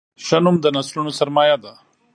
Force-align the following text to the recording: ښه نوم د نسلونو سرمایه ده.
ښه 0.25 0.37
نوم 0.43 0.55
د 0.61 0.65
نسلونو 0.75 1.11
سرمایه 1.19 1.57
ده. 1.63 1.73